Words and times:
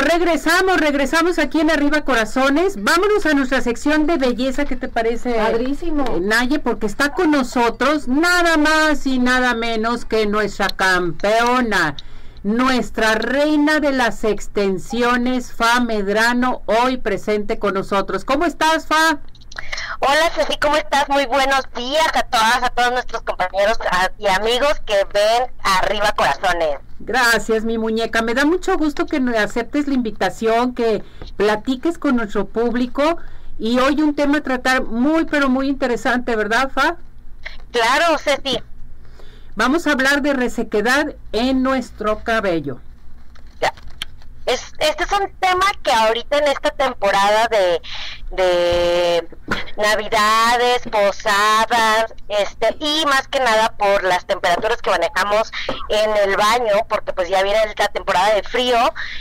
regresamos, 0.00 0.78
regresamos 0.80 1.38
aquí 1.38 1.60
en 1.60 1.70
Arriba 1.70 2.02
Corazones. 2.02 2.82
Vámonos 2.82 3.26
a 3.26 3.34
nuestra 3.34 3.60
sección 3.60 4.06
de 4.06 4.16
belleza, 4.16 4.64
¿qué 4.64 4.76
te 4.76 4.88
parece? 4.88 5.34
Padrísimo. 5.34 6.04
eh, 6.16 6.20
Naye, 6.20 6.58
porque 6.58 6.86
está 6.86 7.12
con 7.12 7.30
nosotros 7.30 8.08
nada 8.08 8.56
más 8.56 9.06
y 9.06 9.18
nada 9.18 9.54
menos 9.54 10.04
que 10.04 10.26
nuestra 10.26 10.68
campeona, 10.68 11.96
nuestra 12.42 13.14
reina 13.14 13.80
de 13.80 13.92
las 13.92 14.24
extensiones, 14.24 15.52
Fa 15.52 15.80
Medrano, 15.80 16.62
hoy 16.66 16.96
presente 16.96 17.58
con 17.58 17.74
nosotros. 17.74 18.24
¿Cómo 18.24 18.44
estás, 18.44 18.86
Fa? 18.86 19.20
Hola 19.98 20.30
Ceci, 20.34 20.56
¿cómo 20.58 20.76
estás? 20.76 21.08
Muy 21.08 21.26
buenos 21.26 21.62
días 21.74 22.06
a 22.14 22.22
todas, 22.22 22.62
a 22.62 22.70
todos 22.70 22.92
nuestros 22.92 23.22
compañeros 23.22 23.78
y 24.18 24.28
amigos 24.28 24.80
que 24.86 24.94
ven 25.12 25.50
Arriba 25.62 26.12
Corazones. 26.12 26.78
Gracias, 27.00 27.64
mi 27.64 27.76
muñeca. 27.76 28.22
Me 28.22 28.34
da 28.34 28.44
mucho 28.44 28.76
gusto 28.76 29.06
que 29.06 29.20
aceptes 29.36 29.88
la 29.88 29.94
invitación, 29.94 30.74
que 30.74 31.02
platiques 31.36 31.98
con 31.98 32.16
nuestro 32.16 32.46
público 32.46 33.18
y 33.58 33.78
hoy 33.80 34.00
un 34.00 34.14
tema 34.14 34.38
a 34.38 34.42
tratar 34.42 34.84
muy, 34.84 35.24
pero 35.24 35.48
muy 35.48 35.68
interesante, 35.68 36.36
¿verdad, 36.36 36.70
Fa? 36.70 36.96
Claro, 37.72 38.16
Ceci. 38.18 38.62
Vamos 39.56 39.86
a 39.86 39.92
hablar 39.92 40.22
de 40.22 40.32
resequedad 40.34 41.14
en 41.32 41.62
nuestro 41.62 42.22
cabello. 42.22 42.80
Ya. 43.60 43.74
Es, 44.46 44.72
este 44.78 45.04
es 45.04 45.12
un 45.12 45.30
tema 45.40 45.66
que 45.82 45.92
ahorita 45.92 46.38
en 46.38 46.48
esta 46.48 46.70
temporada 46.70 47.48
de, 47.48 47.82
de 48.30 49.26
navidades, 49.76 50.82
posadas, 50.90 52.14
este, 52.28 52.76
y 52.80 53.04
más 53.06 53.26
que 53.28 53.40
nada 53.40 53.72
por 53.76 54.04
las 54.04 54.24
temperaturas 54.26 54.80
que 54.82 54.90
manejamos 54.90 55.50
en 55.88 56.16
el 56.16 56.36
baño, 56.36 56.86
porque 56.88 57.12
pues 57.12 57.28
ya 57.28 57.42
viene 57.42 57.58
la 57.76 57.88
temporada 57.88 58.34
de 58.34 58.42
frío, 58.42 58.78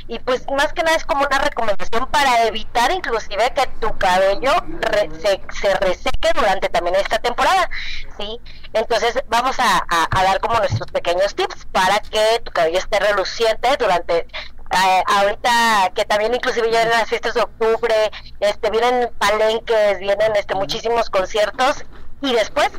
y 0.08 0.20
pues 0.20 0.46
más 0.52 0.74
que 0.74 0.84
nada 0.84 0.98
es 0.98 1.06
como 1.06 1.26
una 1.26 1.40
recomendación 1.40 2.08
para 2.08 2.44
evitar 2.48 2.92
inclusive 2.92 3.52
que 3.56 3.68
tu 3.80 3.98
cabello 3.98 4.52
re- 4.82 5.10
se, 5.22 5.42
se 5.60 5.74
reseque 5.76 6.32
durante 6.36 6.70
también 6.70 6.96
esta 6.96 7.20
temporada, 7.20 7.70
¿sí? 8.18 8.40
Entonces 8.74 9.16
vamos 9.28 9.60
a, 9.60 9.78
a- 9.90 10.08
a 10.12 10.24
dar 10.24 10.40
como 10.40 10.56
nuestros 10.60 10.92
pequeños 10.92 11.34
tips 11.36 11.66
para 11.72 12.00
que 12.00 12.42
tu 12.44 12.52
cabello 12.52 12.78
esté 12.80 13.00
reluciente 13.00 13.76
durante 13.78 14.28
eh, 14.72 15.04
ahorita 15.08 15.92
que 15.96 16.06
también 16.06 16.34
inclusive 16.34 16.72
ya 16.72 16.84
en 16.84 16.90
las 16.90 17.10
fiestas 17.10 17.34
de 17.34 17.42
octubre 17.42 17.94
este 18.40 18.70
vienen 18.70 19.10
palenques 19.18 20.00
vienen 20.00 20.36
este 20.36 20.54
muchísimos 20.56 21.10
conciertos 21.10 21.86
y 22.22 22.34
después 22.34 22.70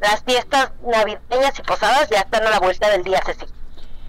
las 0.00 0.22
fiestas 0.24 0.72
navideñas 0.84 1.58
y 1.58 1.62
posadas 1.62 2.08
ya 2.10 2.20
están 2.20 2.46
a 2.46 2.50
la 2.50 2.58
vuelta 2.58 2.90
del 2.90 3.04
día 3.04 3.20
Ceci 3.24 3.46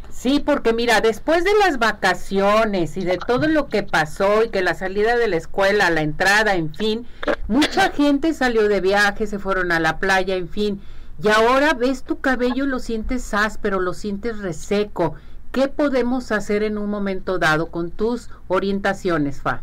Sí, 0.10 0.40
porque 0.40 0.74
mira, 0.74 1.00
después 1.00 1.44
de 1.44 1.54
las 1.60 1.78
vacaciones 1.78 2.98
y 2.98 3.04
de 3.06 3.20
todo 3.20 3.48
lo 3.48 3.68
que 3.68 3.84
pasó 3.84 4.44
y 4.44 4.50
que 4.50 4.64
la 4.64 4.74
salida 4.74 5.16
de 5.16 5.28
la 5.28 5.36
escuela, 5.36 5.92
la 5.92 6.02
entrada, 6.02 6.56
en 6.56 6.74
fin, 6.74 7.08
mucha 7.48 7.92
gente 7.92 8.34
salió 8.34 8.68
de 8.68 8.82
viaje, 8.82 9.28
se 9.28 9.38
fueron 9.38 9.72
a 9.72 9.80
la 9.80 10.00
playa, 10.00 10.34
en 10.34 10.50
fin, 10.50 10.82
y 11.22 11.30
ahora 11.30 11.74
ves 11.74 12.04
tu 12.04 12.20
cabello, 12.20 12.66
lo 12.66 12.80
sientes 12.80 13.32
áspero, 13.36 13.80
lo 13.80 13.94
sientes 13.94 14.40
reseco. 14.40 15.14
¿Qué 15.52 15.68
podemos 15.68 16.32
hacer 16.32 16.64
en 16.64 16.78
un 16.78 16.90
momento 16.90 17.40
dado 17.40 17.72
con 17.72 17.92
tus 17.92 18.30
orientaciones, 18.48 19.42
Fa? 19.42 19.62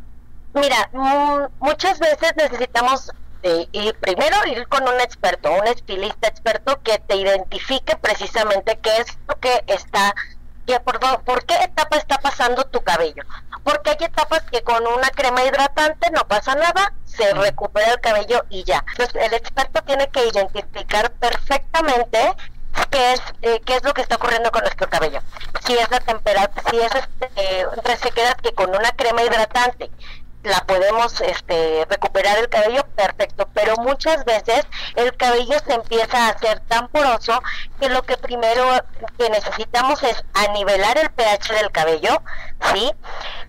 Mira, 0.54 0.88
mm, 0.92 1.64
muchas 1.64 1.98
veces 1.98 2.32
necesitamos 2.36 3.12
eh, 3.42 3.68
ir 3.72 3.94
primero 4.00 4.36
ir 4.46 4.66
con 4.68 4.82
un 4.88 4.98
experto, 5.00 5.52
un 5.52 5.66
estilista 5.66 6.28
experto 6.28 6.80
que 6.82 6.98
te 6.98 7.16
identifique 7.16 7.94
precisamente 7.96 8.78
qué 8.82 8.96
es 8.96 9.18
lo 9.28 9.38
que 9.38 9.62
está, 9.66 10.14
que 10.66 10.80
por, 10.80 10.98
por 11.24 11.44
qué 11.44 11.54
etapa 11.62 11.98
está 11.98 12.18
pasando 12.18 12.64
tu 12.64 12.80
cabello. 12.80 13.22
Porque 13.62 13.90
hay 13.90 13.96
etapas 14.00 14.42
que 14.50 14.62
con 14.62 14.86
una 14.86 15.10
crema 15.10 15.44
hidratante 15.44 16.10
no 16.10 16.26
pasa 16.26 16.54
nada, 16.54 16.94
se 17.04 17.34
recupera 17.34 17.92
el 17.92 18.00
cabello 18.00 18.44
y 18.48 18.64
ya. 18.64 18.82
Entonces 18.92 19.22
el 19.22 19.34
experto 19.34 19.82
tiene 19.82 20.08
que 20.08 20.26
identificar 20.26 21.12
perfectamente 21.12 22.34
qué 22.90 23.12
es 23.12 23.22
eh, 23.42 23.60
qué 23.64 23.76
es 23.76 23.84
lo 23.84 23.94
que 23.94 24.02
está 24.02 24.16
ocurriendo 24.16 24.50
con 24.50 24.62
nuestro 24.62 24.88
cabello. 24.88 25.20
Si 25.66 25.74
es 25.76 25.90
la 25.90 26.00
temperatura, 26.00 26.70
si 26.70 26.80
es 26.80 26.92
eh, 27.36 27.66
resequedad 27.84 28.36
que 28.36 28.52
con 28.52 28.70
una 28.70 28.92
crema 28.92 29.22
hidratante 29.22 29.90
la 30.44 30.60
podemos 30.66 31.20
este, 31.22 31.86
recuperar 31.88 32.38
el 32.38 32.48
cabello, 32.48 32.84
perfecto, 32.94 33.48
pero 33.54 33.76
muchas 33.76 34.24
veces 34.24 34.66
el 34.94 35.16
cabello 35.16 35.58
se 35.66 35.72
empieza 35.72 36.26
a 36.26 36.30
hacer 36.30 36.60
tan 36.68 36.88
poroso 36.88 37.42
que 37.80 37.88
lo 37.88 38.02
que 38.02 38.16
primero 38.18 38.64
que 39.18 39.30
necesitamos 39.30 40.02
es 40.02 40.22
anivelar 40.34 40.98
el 40.98 41.10
pH 41.10 41.54
del 41.54 41.70
cabello, 41.72 42.22
¿sí? 42.72 42.92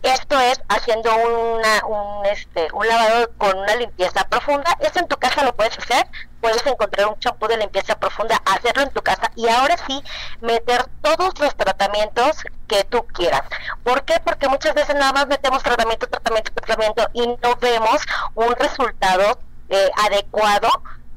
Esto 0.06 0.40
es 0.40 0.62
haciendo 0.70 1.10
una, 1.16 1.84
un, 1.88 2.26
este, 2.28 2.68
un 2.74 2.88
lavado 2.88 3.28
con 3.40 3.58
una 3.58 3.76
limpieza 3.76 4.24
profunda, 4.26 4.78
eso 4.80 5.00
en 5.00 5.08
tu 5.08 5.18
casa 5.18 5.44
lo 5.44 5.56
puedes 5.56 5.76
hacer, 5.80 6.06
puedes 6.42 6.64
encontrar 6.68 7.08
un 7.08 7.18
champú 7.18 7.48
de 7.48 7.58
limpieza 7.58 7.96
profunda, 7.98 8.40
hacerlo 8.46 8.84
en 8.84 8.92
tu 8.92 9.02
casa 9.02 9.32
y 9.36 9.48
ahora 9.48 9.76
sí 9.88 10.04
meter 10.42 10.86
todos 11.02 11.40
los 11.40 11.56
tratamientos 11.56 12.44
que 12.68 12.84
tú 12.84 13.04
quieras. 13.08 13.42
¿Por 13.84 14.04
qué? 14.04 14.20
Porque 14.24 14.48
muchas 14.48 14.76
veces 14.76 14.94
nada 14.94 15.12
más 15.12 15.26
metemos 15.26 15.64
tratamiento, 15.64 16.06
tratamiento, 16.06 16.52
tratamiento 16.54 17.10
y 17.14 17.26
no 17.26 17.56
vemos 17.60 18.04
un 18.36 18.56
resultado 18.58 19.40
eh, 19.70 19.90
adecuado 20.04 20.70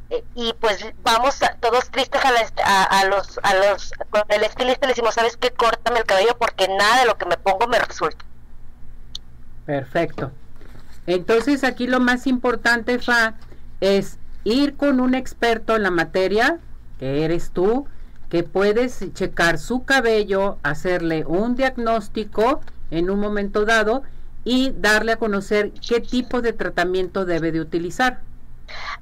eh, 0.08 0.24
y 0.34 0.54
pues 0.54 0.82
vamos 1.02 1.38
todos 1.60 1.90
tristes 1.90 2.24
a, 2.24 2.32
la 2.32 3.04
los 3.04 3.38
a 3.42 3.54
los 3.54 3.92
con 4.08 4.22
el 4.28 4.44
estilista 4.44 4.86
le 4.86 4.92
decimos 4.92 5.14
sabes 5.14 5.36
qué 5.36 5.50
córtame 5.50 5.98
el 5.98 6.06
cabello 6.06 6.38
porque 6.38 6.66
nada 6.68 7.00
de 7.00 7.04
lo 7.04 7.18
que 7.18 7.26
me 7.26 7.36
pongo 7.36 7.66
me 7.66 7.78
resulta 7.78 8.24
Perfecto. 9.68 10.32
Entonces 11.06 11.62
aquí 11.62 11.86
lo 11.88 12.00
más 12.00 12.26
importante, 12.26 12.98
Fa, 12.98 13.34
es 13.82 14.16
ir 14.42 14.78
con 14.78 14.98
un 14.98 15.14
experto 15.14 15.76
en 15.76 15.82
la 15.82 15.90
materia, 15.90 16.58
que 16.98 17.22
eres 17.22 17.50
tú, 17.50 17.86
que 18.30 18.44
puedes 18.44 19.12
checar 19.12 19.58
su 19.58 19.84
cabello, 19.84 20.56
hacerle 20.62 21.26
un 21.26 21.54
diagnóstico 21.54 22.62
en 22.90 23.10
un 23.10 23.20
momento 23.20 23.66
dado 23.66 24.04
y 24.42 24.72
darle 24.74 25.12
a 25.12 25.16
conocer 25.16 25.72
qué 25.86 26.00
tipo 26.00 26.40
de 26.40 26.54
tratamiento 26.54 27.26
debe 27.26 27.52
de 27.52 27.60
utilizar. 27.60 28.20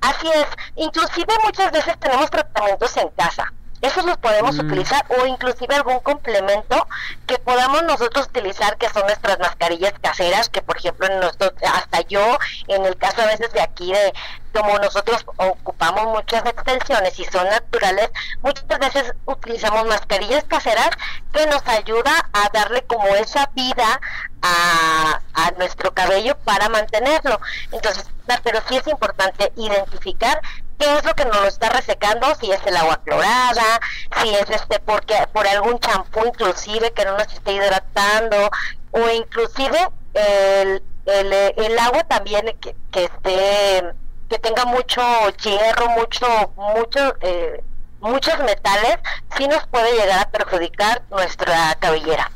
Así 0.01 0.27
es, 0.27 0.47
inclusive 0.75 1.33
muchas 1.45 1.71
veces 1.71 1.97
tenemos 2.01 2.29
tratamientos 2.29 2.97
en 2.97 3.09
casa. 3.11 3.53
Esos 3.83 4.05
los 4.05 4.17
podemos 4.19 4.57
Mm. 4.57 4.67
utilizar 4.67 5.05
o 5.09 5.27
inclusive 5.27 5.75
algún 5.75 6.01
complemento 6.01 6.87
que 7.27 7.39
podamos 7.39 7.83
nosotros 7.85 8.27
utilizar 8.27 8.77
que 8.79 8.89
son 8.89 9.03
nuestras 9.03 9.39
mascarillas 9.39 9.93
caseras, 10.01 10.49
que 10.49 10.63
por 10.63 10.77
ejemplo 10.77 11.07
en 11.07 11.21
nuestro, 11.21 11.53
hasta 11.73 12.01
yo, 12.03 12.39
en 12.69 12.85
el 12.87 12.97
caso 12.97 13.23
a 13.23 13.27
veces 13.27 13.53
de 13.53 13.61
aquí 13.61 13.93
de 13.93 14.13
como 14.55 14.79
nosotros 14.79 15.25
ocupamos 15.37 16.07
muchas 16.07 16.47
extensiones 16.47 17.19
y 17.19 17.25
son 17.27 17.47
naturales, 17.49 18.11
muchas 18.41 18.79
veces 18.79 19.13
utilizamos 19.27 19.85
mascarillas 19.85 20.45
caseras 20.45 20.89
que 21.33 21.47
nos 21.47 21.67
ayuda 21.69 22.31
a 22.33 22.49
darle 22.49 22.83
como 22.87 23.07
esa 23.09 23.51
vida 23.55 24.01
a, 24.41 25.21
a 25.35 25.51
nuestro 25.59 25.93
cabello 25.93 26.39
para 26.39 26.71
mantenerlo. 26.71 27.39
Entonces, 27.71 28.07
pero 28.43 28.61
sí 28.67 28.77
es 28.77 28.87
importante 28.87 29.53
identificar 29.57 30.41
qué 30.79 30.97
es 30.97 31.05
lo 31.05 31.15
que 31.15 31.25
nos 31.25 31.37
lo 31.37 31.47
está 31.47 31.69
resecando, 31.71 32.35
si 32.41 32.51
es 32.51 32.61
el 32.67 32.77
agua 32.77 33.01
clorada, 33.05 33.81
si 34.23 34.35
es 34.35 34.49
este 34.51 34.79
porque 34.81 35.15
por 35.33 35.47
algún 35.47 35.79
champú 35.79 36.21
inclusive 36.27 36.93
que 36.93 37.05
no 37.05 37.17
nos 37.17 37.33
esté 37.33 37.53
hidratando 37.53 38.51
o 38.91 39.11
inclusive 39.11 39.89
el, 40.15 40.83
el, 41.07 41.33
el 41.33 41.79
agua 41.79 42.05
también 42.05 42.47
que, 42.61 42.75
que 42.91 43.05
esté 43.05 43.93
que 44.29 44.39
tenga 44.41 44.65
mucho 44.65 45.03
hierro, 45.43 45.89
mucho 45.91 46.27
mucho 46.57 47.15
eh, 47.21 47.63
muchos 48.01 48.39
metales, 48.41 48.99
sí 49.37 49.47
nos 49.49 49.67
puede 49.69 49.93
llegar 49.93 50.21
a 50.21 50.31
perjudicar 50.31 51.03
nuestra 51.11 51.77
cabellera. 51.81 52.31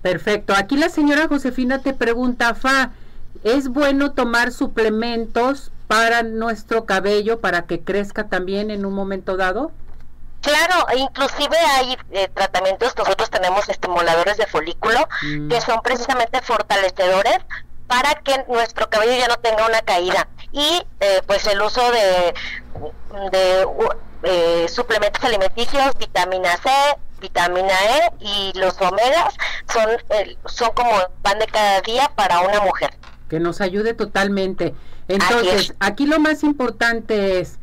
Perfecto. 0.00 0.54
Aquí 0.54 0.76
la 0.76 0.88
señora 0.88 1.28
Josefina 1.28 1.80
te 1.80 1.92
pregunta, 1.92 2.54
Fa, 2.54 2.90
¿es 3.44 3.68
bueno 3.68 4.12
tomar 4.12 4.52
suplementos 4.52 5.70
para 5.92 6.22
nuestro 6.22 6.86
cabello 6.86 7.40
para 7.40 7.62
que 7.66 7.80
crezca 7.82 8.28
también 8.28 8.70
en 8.70 8.86
un 8.86 8.94
momento 8.94 9.36
dado? 9.36 9.72
Claro, 10.40 10.86
e 10.92 10.98
inclusive 10.98 11.56
hay 11.76 11.96
eh, 12.12 12.28
tratamientos, 12.34 12.96
nosotros 12.96 13.28
tenemos 13.30 13.68
estimuladores 13.68 14.36
de 14.38 14.46
folículo 14.46 15.00
Mm. 15.22 15.48
que 15.50 15.60
son 15.60 15.80
precisamente 15.82 16.40
fortalecedores 16.42 17.38
para 17.86 18.14
que 18.24 18.42
nuestro 18.48 18.88
cabello 18.88 19.12
ya 19.18 19.28
no 19.28 19.36
tenga 19.36 19.66
una 19.66 19.82
caída 19.82 20.26
y 20.50 20.82
eh, 21.00 21.20
pues 21.26 21.46
el 21.46 21.60
uso 21.60 21.82
de, 21.92 22.34
de 23.30 23.66
eh, 24.22 24.66
suplementos 24.68 25.22
alimenticios, 25.24 25.96
vitamina 25.98 26.56
C, 26.56 26.70
vitamina 27.20 27.74
E 27.98 28.10
y 28.20 28.52
los 28.58 28.80
omegas 28.80 29.34
son 29.72 29.88
eh, 30.10 30.36
son 30.46 30.70
como 30.72 30.92
pan 31.22 31.38
de 31.38 31.46
cada 31.46 31.80
día 31.82 32.10
para 32.16 32.40
una 32.40 32.60
mujer. 32.60 32.90
que 33.28 33.38
nos 33.40 33.60
ayude 33.60 33.94
totalmente. 33.94 34.74
Entonces, 35.14 35.70
es. 35.70 35.74
aquí 35.80 36.06
lo 36.06 36.18
más 36.18 36.42
importante 36.42 37.40
es 37.40 37.58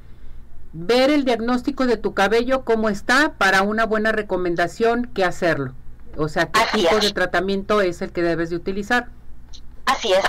ver 0.74 1.10
el 1.10 1.26
diagnóstico 1.26 1.86
de 1.86 1.98
tu 1.98 2.14
cabello, 2.14 2.64
cómo 2.64 2.90
está, 2.90 3.34
para 3.38 3.62
una 3.64 3.86
buena 3.86 4.12
recomendación, 4.12 5.06
que 5.14 5.26
hacerlo. 5.26 5.74
O 6.18 6.28
sea, 6.28 6.48
qué 6.52 6.60
Así 6.60 6.82
tipo 6.82 6.98
es. 6.98 7.06
de 7.06 7.12
tratamiento 7.12 7.82
es 7.82 8.02
el 8.02 8.12
que 8.12 8.22
debes 8.22 8.50
de 8.50 8.56
utilizar. 8.56 9.08
Así 9.86 10.14
es. 10.14 10.24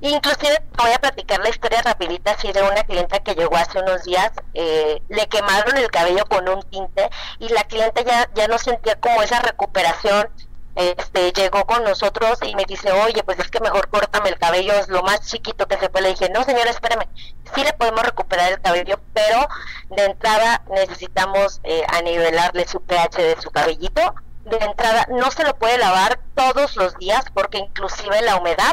Inclusive 0.00 0.62
voy 0.78 0.90
a 0.90 0.98
platicar 0.98 1.40
la 1.40 1.50
historia 1.50 1.82
rapidita 1.82 2.30
así 2.30 2.50
de 2.50 2.62
una 2.62 2.82
clienta 2.84 3.18
que 3.18 3.34
llegó 3.34 3.56
hace 3.56 3.78
unos 3.78 4.04
días, 4.04 4.30
eh, 4.54 5.02
le 5.10 5.26
quemaron 5.28 5.76
el 5.76 5.90
cabello 5.90 6.24
con 6.24 6.48
un 6.48 6.62
tinte 6.62 7.10
y 7.38 7.48
la 7.50 7.64
clienta 7.64 8.02
ya, 8.02 8.30
ya 8.34 8.48
no 8.48 8.58
sentía 8.58 8.98
como 8.98 9.22
esa 9.22 9.40
recuperación. 9.40 10.28
Este, 10.74 11.32
llegó 11.32 11.64
con 11.66 11.84
nosotros 11.84 12.38
y 12.42 12.54
me 12.56 12.64
dice, 12.64 12.90
oye, 12.92 13.22
pues 13.24 13.38
es 13.38 13.50
que 13.50 13.60
mejor 13.60 13.88
córtame 13.88 14.30
el 14.30 14.38
cabello, 14.38 14.72
es 14.72 14.88
lo 14.88 15.02
más 15.02 15.20
chiquito 15.20 15.66
que 15.66 15.78
se 15.78 15.90
puede. 15.90 16.04
Le 16.04 16.14
dije, 16.14 16.30
no 16.30 16.44
señora, 16.44 16.70
espérame, 16.70 17.06
sí 17.54 17.62
le 17.62 17.72
podemos 17.74 18.02
recuperar 18.02 18.52
el 18.52 18.60
cabello, 18.60 18.98
pero 19.12 19.46
de 19.90 20.04
entrada 20.04 20.62
necesitamos 20.70 21.60
eh, 21.64 21.82
anivelarle 21.88 22.66
su 22.66 22.80
pH 22.80 23.22
de 23.22 23.40
su 23.40 23.50
cabellito 23.50 24.14
de 24.44 24.56
entrada 24.56 25.06
no 25.10 25.30
se 25.30 25.44
lo 25.44 25.56
puede 25.56 25.78
lavar 25.78 26.18
todos 26.34 26.76
los 26.76 26.96
días 26.98 27.24
porque 27.32 27.58
inclusive 27.58 28.22
la 28.22 28.36
humedad 28.36 28.72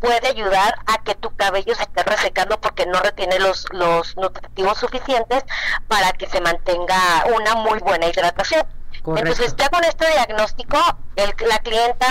puede 0.00 0.28
ayudar 0.28 0.74
a 0.86 1.02
que 1.02 1.14
tu 1.14 1.34
cabello 1.36 1.74
se 1.74 1.84
esté 1.84 2.02
resecando 2.02 2.60
porque 2.60 2.86
no 2.86 3.00
retiene 3.00 3.38
los, 3.38 3.66
los 3.70 4.16
nutritivos 4.16 4.78
suficientes 4.78 5.44
para 5.88 6.12
que 6.12 6.28
se 6.28 6.40
mantenga 6.40 7.24
una 7.34 7.54
muy 7.54 7.78
buena 7.78 8.06
hidratación. 8.06 8.66
Entonces 9.06 9.54
ya 9.56 9.68
con 9.68 9.84
este 9.84 10.10
diagnóstico, 10.10 10.78
el, 11.16 11.34
la 11.46 11.58
clienta 11.58 12.06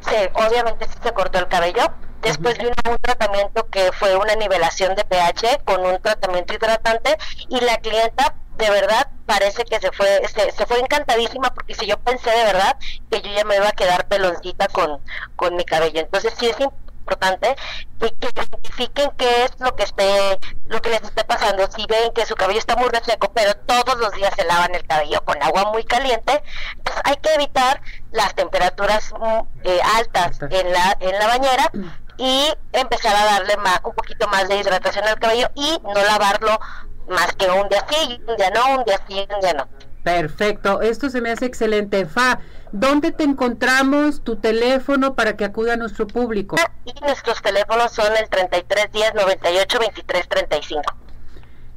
se, 0.00 0.30
obviamente 0.34 0.86
se 1.02 1.12
cortó 1.12 1.38
el 1.38 1.48
cabello, 1.48 1.92
después 2.22 2.56
vino 2.58 2.72
un 2.88 2.96
tratamiento 2.98 3.68
que 3.68 3.92
fue 3.92 4.16
una 4.16 4.34
nivelación 4.34 4.94
de 4.94 5.04
pH 5.04 5.60
con 5.64 5.84
un 5.84 6.00
tratamiento 6.00 6.54
hidratante 6.54 7.18
y 7.48 7.60
la 7.60 7.76
clienta 7.78 8.34
de 8.56 8.70
verdad 8.70 9.08
parece 9.26 9.64
que 9.64 9.80
se 9.80 9.90
fue 9.90 10.22
se, 10.28 10.52
se, 10.52 10.66
fue 10.66 10.78
encantadísima 10.78 11.52
porque 11.52 11.74
si 11.74 11.86
yo 11.86 11.98
pensé 11.98 12.30
de 12.30 12.44
verdad 12.44 12.76
que 13.10 13.20
yo 13.20 13.30
ya 13.32 13.44
me 13.44 13.56
iba 13.56 13.68
a 13.68 13.72
quedar 13.72 14.06
peloncita 14.06 14.68
con, 14.68 15.00
con 15.36 15.56
mi 15.56 15.64
cabello. 15.64 16.00
Entonces 16.00 16.32
sí 16.38 16.46
es 16.46 16.56
importante 17.04 17.54
que, 18.00 18.10
que, 18.12 18.28
identifiquen 18.34 19.10
qué 19.18 19.44
es 19.44 19.52
lo 19.60 19.76
que 19.76 19.84
esté 19.84 20.38
lo 20.64 20.80
que 20.80 20.90
les 20.90 21.02
esté 21.02 21.22
pasando 21.24 21.70
si 21.70 21.84
ven 21.86 22.12
que 22.14 22.24
su 22.24 22.34
cabello 22.34 22.58
está 22.58 22.76
muy 22.76 22.88
reseco 22.88 23.30
pero 23.34 23.54
todos 23.66 23.98
los 23.98 24.12
días 24.12 24.32
se 24.34 24.44
lavan 24.44 24.74
el 24.74 24.86
cabello 24.86 25.22
con 25.24 25.40
agua 25.42 25.70
muy 25.72 25.84
caliente 25.84 26.42
pues 26.82 26.96
hay 27.04 27.16
que 27.16 27.34
evitar 27.34 27.80
las 28.10 28.34
temperaturas 28.34 29.12
mm, 29.12 29.40
eh, 29.64 29.80
altas 29.96 30.40
en 30.50 30.72
la 30.72 30.96
en 31.00 31.18
la 31.18 31.26
bañera 31.26 31.70
y 32.16 32.52
empezar 32.72 33.14
a 33.16 33.24
darle 33.24 33.56
más, 33.58 33.80
un 33.84 33.92
poquito 33.92 34.28
más 34.28 34.48
de 34.48 34.56
hidratación 34.56 35.06
al 35.06 35.18
cabello 35.18 35.50
y 35.54 35.78
no 35.82 35.94
lavarlo 35.94 36.58
más 37.08 37.34
que 37.34 37.50
un 37.50 37.68
día 37.68 37.84
sí, 37.90 38.20
un 38.26 38.36
día 38.36 38.50
no, 38.50 38.78
un 38.78 38.84
día 38.84 39.00
sí, 39.08 39.26
un 39.34 39.40
día 39.40 39.52
no. 39.54 39.68
Perfecto, 40.04 40.82
esto 40.82 41.08
se 41.08 41.22
me 41.22 41.30
hace 41.30 41.46
excelente. 41.46 42.04
Fa, 42.04 42.38
¿dónde 42.72 43.10
te 43.10 43.24
encontramos? 43.24 44.22
Tu 44.22 44.36
teléfono 44.36 45.14
para 45.14 45.34
que 45.34 45.46
acuda 45.46 45.72
a 45.72 45.76
nuestro 45.76 46.06
público. 46.06 46.56
Y 46.84 46.92
nuestros 47.00 47.40
teléfonos 47.40 47.90
son 47.90 48.14
el 48.14 48.28
3310 48.28 49.14
98 49.14 49.78
23 49.80 50.28
35. 50.28 50.82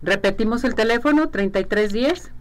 Repetimos 0.01 0.65
el 0.65 0.75
teléfono, 0.75 1.29
3310. 1.29 2.31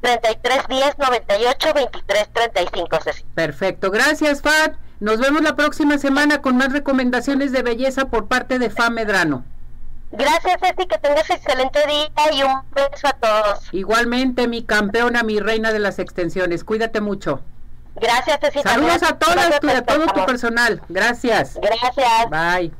3310 0.00 0.98
98 0.98 1.74
23 1.74 2.28
35, 2.32 2.98
Ceci. 3.04 3.24
Perfecto, 3.34 3.90
gracias 3.90 4.40
Fa. 4.40 4.78
Nos 4.98 5.20
vemos 5.20 5.42
la 5.42 5.56
próxima 5.56 5.98
semana 5.98 6.40
con 6.40 6.56
más 6.56 6.72
recomendaciones 6.72 7.52
de 7.52 7.62
belleza 7.62 8.06
por 8.06 8.28
parte 8.28 8.58
de 8.58 8.70
Fa 8.70 8.88
Medrano. 8.88 9.44
Gracias, 10.10 10.56
Ceci, 10.60 10.88
que 10.88 10.98
tengas 10.98 11.28
excelente 11.28 11.80
día 11.86 12.32
y 12.32 12.42
un 12.42 12.62
beso 12.74 13.08
a 13.08 13.12
todos. 13.12 13.68
Igualmente, 13.72 14.48
mi 14.48 14.62
campeona, 14.62 15.22
mi 15.22 15.38
reina 15.38 15.72
de 15.72 15.78
las 15.78 15.98
extensiones. 15.98 16.64
Cuídate 16.64 17.00
mucho. 17.00 17.42
Gracias, 17.96 18.38
Ceci. 18.40 18.62
Saludos 18.62 19.02
a 19.02 19.18
todos, 19.18 19.36
a 19.36 19.82
todo 19.82 20.06
tu 20.06 20.24
personal. 20.24 20.80
Gracias. 20.88 21.58
Gracias. 21.60 22.30
Bye. 22.30 22.72